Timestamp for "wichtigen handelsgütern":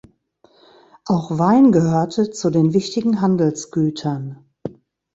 2.73-4.43